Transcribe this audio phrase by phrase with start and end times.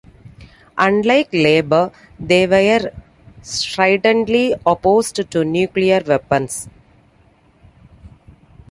[0.79, 2.91] Unlike Labour they were
[3.43, 6.67] stridently opposed to nuclear weapons.